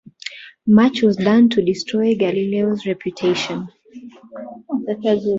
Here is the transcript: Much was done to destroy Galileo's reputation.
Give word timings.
Much 0.65 1.03
was 1.03 1.15
done 1.15 1.47
to 1.47 1.63
destroy 1.63 2.15
Galileo's 2.15 2.87
reputation. 2.87 3.67